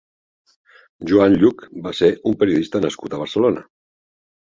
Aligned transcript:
Joan 1.11 1.35
Lluch 1.43 1.61
va 1.87 1.93
ser 1.97 2.09
un 2.31 2.37
periodista 2.45 2.81
nascut 2.87 3.17
a 3.17 3.21
Barcelona. 3.25 3.63